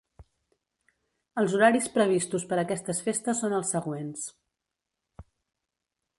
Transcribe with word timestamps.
Els 1.41 1.53
horaris 1.57 1.89
previstos 1.97 2.47
per 2.53 2.59
aquestes 2.63 3.03
festes 3.09 3.45
són 3.45 3.55
els 3.61 3.71
següents:. 3.79 4.29